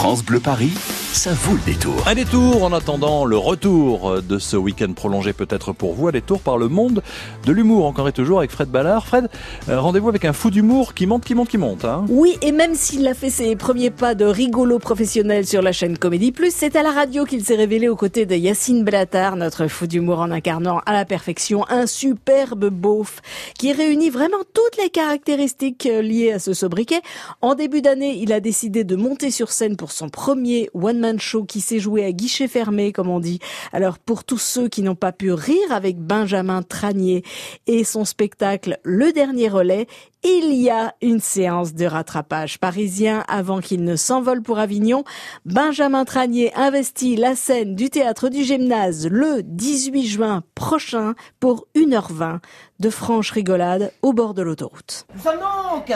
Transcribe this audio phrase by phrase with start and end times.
[0.00, 0.72] France Bleu Paris,
[1.12, 1.94] ça vaut le détour.
[2.06, 6.40] Un détour en attendant le retour de ce week-end prolongé peut-être pour vous, un détour
[6.40, 7.02] par le monde
[7.44, 9.06] de l'humour encore et toujours avec Fred Ballard.
[9.06, 9.28] Fred,
[9.68, 11.84] euh, rendez-vous avec un fou d'humour qui monte, qui monte, qui monte.
[11.84, 15.72] Hein oui, et même s'il a fait ses premiers pas de rigolo professionnel sur la
[15.72, 19.36] chaîne Comédie Plus, c'est à la radio qu'il s'est révélé aux côtés de Yacine Blattard,
[19.36, 23.20] notre fou d'humour en incarnant à la perfection un superbe beauf
[23.58, 27.00] qui réunit vraiment toutes les caractéristiques euh, liées à ce sobriquet.
[27.42, 30.70] En début d'année, il a décidé de monter sur scène pour son premier
[31.00, 33.38] one-man qui s'est joué à guichet fermé, comme on dit.
[33.72, 37.24] Alors, pour tous ceux qui n'ont pas pu rire avec Benjamin Tranier
[37.66, 39.86] et son spectacle Le Dernier Relais,
[40.22, 45.04] il y a une séance de rattrapage parisien avant qu'il ne s'envole pour Avignon.
[45.46, 52.40] Benjamin Tranier investit la scène du théâtre du gymnase le 18 juin prochain pour 1h20
[52.80, 55.06] de franche rigolade au bord de l'autoroute.
[55.14, 55.92] Nous sommes donc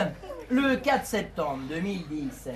[0.50, 2.54] le 4 septembre 2017.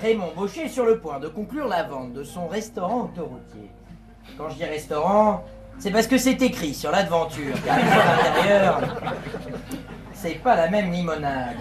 [0.00, 3.70] Raymond Baucher est sur le point de conclure la vente de son restaurant autoroutier.
[4.38, 5.44] Quand je dis restaurant,
[5.78, 8.80] c'est parce que c'est écrit sur la devanture, car à l'intérieur,
[10.14, 11.56] c'est pas la même limonade.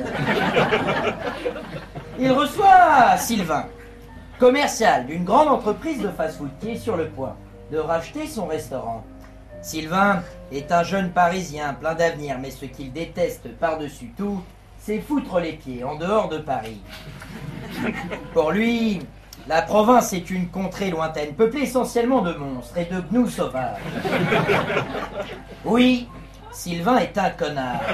[2.18, 3.66] Il reçoit Sylvain,
[4.40, 7.36] commercial d'une grande entreprise de fast-food qui est sur le point
[7.74, 9.04] de racheter son restaurant.
[9.62, 14.42] Sylvain est un jeune Parisien plein d'avenir, mais ce qu'il déteste par-dessus tout,
[14.80, 16.80] c'est foutre les pieds en dehors de Paris.
[18.34, 19.00] Pour lui,
[19.48, 23.78] la province est une contrée lointaine, peuplée essentiellement de monstres et de gnous sauvages.
[25.66, 26.08] Oui,
[26.52, 27.82] Sylvain est un connard.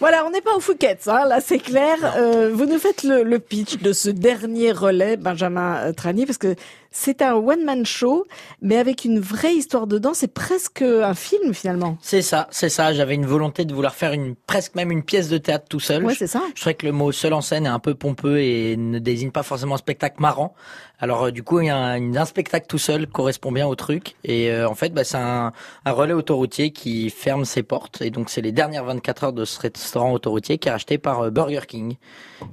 [0.00, 1.96] Voilà, on n'est pas au Fouquet's, hein, là c'est clair.
[2.16, 6.54] Euh, vous nous faites le, le, pitch de ce dernier relais, Benjamin Tranier, parce que
[6.90, 8.26] c'est un one-man show,
[8.62, 10.14] mais avec une vraie histoire dedans.
[10.14, 11.98] C'est presque un film finalement.
[12.00, 12.92] C'est ça, c'est ça.
[12.92, 16.04] J'avais une volonté de vouloir faire une presque même une pièce de théâtre tout seul.
[16.04, 16.42] Ouais, c'est ça.
[16.54, 19.30] Je, trouvais que le mot seul en scène est un peu pompeux et ne désigne
[19.30, 20.54] pas forcément un spectacle marrant.
[21.00, 23.74] Alors euh, du coup, il y a un, un, spectacle tout seul correspond bien au
[23.76, 24.16] truc.
[24.24, 25.52] Et euh, en fait, bah, c'est un,
[25.84, 28.02] un, relais autoroutier qui ferme ses portes.
[28.02, 31.20] Et donc, c'est les dernières 24 heures de ce restaurant autoroutier qui est racheté par
[31.20, 31.96] euh, Burger King.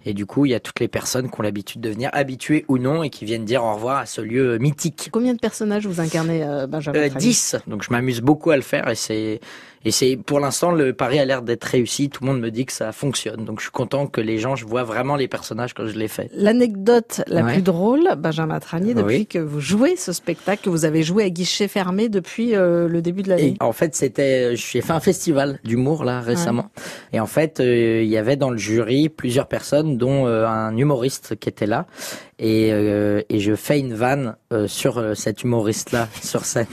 [0.05, 2.65] Et du coup, il y a toutes les personnes qui ont l'habitude de venir, habituées
[2.67, 5.09] ou non, et qui viennent dire au revoir à ce lieu mythique.
[5.11, 7.57] Combien de personnages vous incarnez, euh, Benjamin euh, 10.
[7.67, 9.39] Donc je m'amuse beaucoup à le faire et c'est
[9.85, 12.09] et c'est pour l'instant le pari a l'air d'être réussi.
[12.09, 13.45] Tout le monde me dit que ça fonctionne.
[13.45, 16.07] Donc je suis content que les gens je vois vraiment les personnages quand je les
[16.07, 16.29] fais.
[16.33, 17.53] L'anecdote la ouais.
[17.53, 19.25] plus drôle, Benjamin Tranier, depuis oui.
[19.27, 23.03] que vous jouez ce spectacle, que vous avez joué à guichet fermé depuis euh, le
[23.03, 23.57] début de l'année.
[23.59, 26.69] En fait, c'était j'ai fait un festival d'humour là récemment.
[26.77, 26.83] Ouais.
[27.13, 30.75] Et en fait, euh, il y avait dans le jury plusieurs personnes, dont euh, un
[30.75, 31.85] humoriste qui était là.
[32.37, 34.35] Et, euh, et je fais une vanne
[34.67, 36.67] sur cet humoriste là sur scène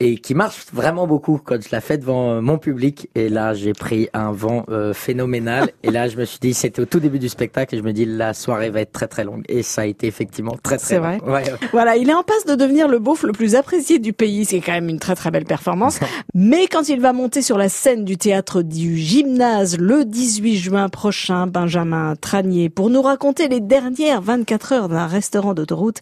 [0.00, 3.08] et qui marche vraiment beaucoup quand je la fais devant mon public.
[3.14, 5.70] Et là, j'ai pris un vent euh, phénoménal.
[5.82, 7.92] et là, je me suis dit, c'était au tout début du spectacle, et je me
[7.92, 9.42] dis, la soirée va être très très longue.
[9.48, 11.18] Et ça a été effectivement très très C'est vrai.
[11.26, 11.44] Ouais.
[11.72, 14.44] Voilà, il est en passe de devenir le beauf le plus apprécié du pays.
[14.44, 15.98] C'est quand même une très très belle performance.
[16.34, 20.88] Mais quand il va monter sur la scène du théâtre du gymnase le 18 juin
[20.88, 25.98] prochain, Benjamin Tranier, pour nous raconter les dernières 24 heures d'un restaurant d'autoroute,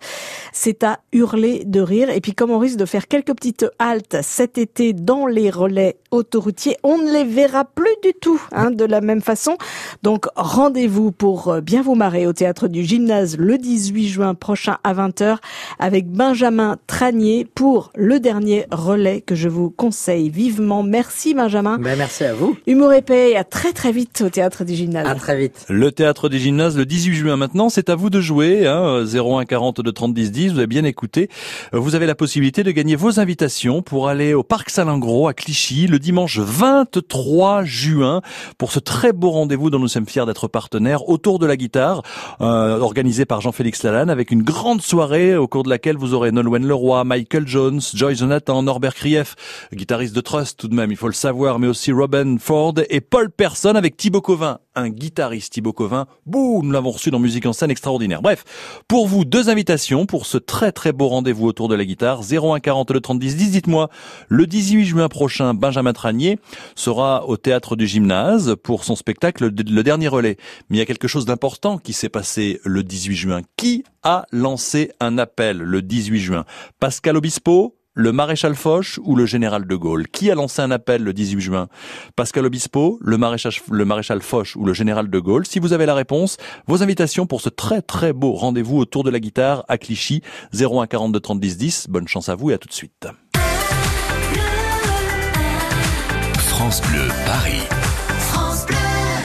[0.53, 2.11] c'est à hurler de rire.
[2.11, 5.97] Et puis comme on risque de faire quelques petites halte cet été dans les relais
[6.11, 6.77] autoroutiers.
[6.83, 9.57] On ne les verra plus du tout hein, de la même façon.
[10.03, 14.95] Donc rendez-vous pour bien vous marrer au théâtre du gymnase le 18 juin prochain à
[14.95, 15.37] 20h
[15.79, 20.83] avec Benjamin Tranier pour le dernier relais que je vous conseille vivement.
[20.83, 21.79] Merci Benjamin.
[21.79, 22.57] Ben, merci à vous.
[22.67, 25.07] Humour épais et à très très vite au théâtre du gymnase.
[25.07, 25.67] À très vite.
[25.69, 28.67] Le théâtre du gymnase le 18 juin maintenant, c'est à vous de jouer.
[28.67, 31.29] Hein, 01 40 de 30 10 10, vous avez bien écouté.
[31.73, 35.87] Vous avez la possibilité de gagner vos invitations pour aller au parc Salingro à Clichy
[35.87, 38.23] le dimanche 23 juin.
[38.59, 42.03] Pour ce très beau rendez-vous dont nous sommes fiers d'être partenaires autour de la guitare
[42.41, 46.33] euh, organisé par Jean-Félix Lalanne avec une grande soirée au cours de laquelle vous aurez
[46.33, 49.35] Nolwenn Leroy, Michael Jones, Joy Jonathan, Norbert Krief,
[49.73, 53.01] guitariste de Trust tout de même, il faut le savoir, mais aussi Robin Ford et
[53.01, 56.07] Paul Person avec Thibaut Covin, un guitariste Thibaut Covin.
[56.27, 58.23] Bouh, nous l'avons reçu dans Musique en scène extraordinaire.
[58.23, 58.45] Bref,
[58.87, 62.61] pour vous deux invitations pour ce très très beau rendez-vous autour de la guitare 01
[62.61, 63.91] 40 le 30 10 10 dites-moi
[64.29, 66.39] le 18 juin prochain, Benjamin Tranier
[66.75, 70.37] sera au théâtre du gymnase pour son spectacle Le Dernier Relais.
[70.69, 73.41] Mais il y a quelque chose d'important qui s'est passé le 18 juin.
[73.57, 76.45] Qui a lancé un appel le 18 juin?
[76.81, 80.07] Pascal Obispo le maréchal Foch ou le général de Gaulle?
[80.07, 81.69] Qui a lancé un appel le 18 juin?
[82.15, 85.47] Pascal Obispo, le maréchal, Foch ou le général de Gaulle?
[85.47, 86.37] Si vous avez la réponse,
[86.69, 90.23] vos invitations pour ce très très beau rendez-vous autour de la guitare à Clichy,
[90.55, 91.87] 01 42 30 10 10.
[91.89, 93.09] Bonne chance à vous et à tout de suite.
[96.37, 97.86] France Bleu Paris.